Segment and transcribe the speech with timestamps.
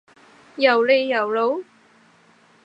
[0.55, 1.63] 又呢又路？